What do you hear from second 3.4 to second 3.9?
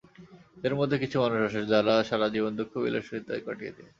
কাটিয়ে দেয়।